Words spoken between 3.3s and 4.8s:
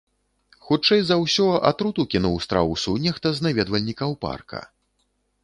з наведвальнікаў парка.